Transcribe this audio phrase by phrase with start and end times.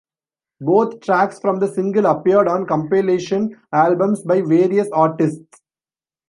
[0.61, 5.61] Both tracks from the single appeared on compilation albums by various artists.